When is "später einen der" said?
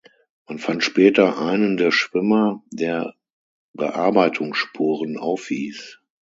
0.83-1.91